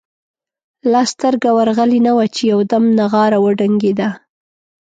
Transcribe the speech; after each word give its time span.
لا 0.91 1.01
سترګه 1.11 1.49
ورغلې 1.57 1.99
نه 2.07 2.11
وه 2.17 2.25
چې 2.35 2.41
یو 2.51 2.59
دم 2.71 2.83
نغاره 2.99 3.37
وډنګېده. 3.41 4.09